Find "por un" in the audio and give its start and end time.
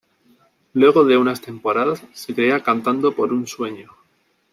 3.11-3.45